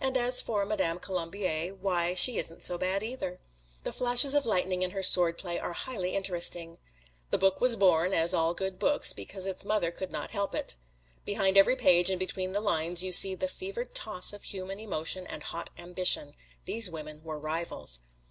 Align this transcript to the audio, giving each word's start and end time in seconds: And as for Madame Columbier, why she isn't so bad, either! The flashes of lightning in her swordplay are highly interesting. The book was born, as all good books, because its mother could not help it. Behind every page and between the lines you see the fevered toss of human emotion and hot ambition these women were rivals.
And 0.00 0.16
as 0.16 0.40
for 0.40 0.64
Madame 0.64 0.98
Columbier, 0.98 1.74
why 1.74 2.14
she 2.14 2.38
isn't 2.38 2.62
so 2.62 2.78
bad, 2.78 3.02
either! 3.02 3.38
The 3.82 3.92
flashes 3.92 4.32
of 4.32 4.46
lightning 4.46 4.80
in 4.80 4.92
her 4.92 5.02
swordplay 5.02 5.58
are 5.58 5.74
highly 5.74 6.12
interesting. 6.14 6.78
The 7.28 7.36
book 7.36 7.60
was 7.60 7.76
born, 7.76 8.14
as 8.14 8.32
all 8.32 8.54
good 8.54 8.78
books, 8.78 9.12
because 9.12 9.44
its 9.44 9.66
mother 9.66 9.90
could 9.90 10.10
not 10.10 10.30
help 10.30 10.54
it. 10.54 10.76
Behind 11.26 11.58
every 11.58 11.76
page 11.76 12.08
and 12.08 12.18
between 12.18 12.52
the 12.52 12.62
lines 12.62 13.04
you 13.04 13.12
see 13.12 13.34
the 13.34 13.46
fevered 13.46 13.94
toss 13.94 14.32
of 14.32 14.44
human 14.44 14.80
emotion 14.80 15.26
and 15.26 15.42
hot 15.42 15.68
ambition 15.76 16.32
these 16.64 16.90
women 16.90 17.22
were 17.22 17.38
rivals. 17.38 18.00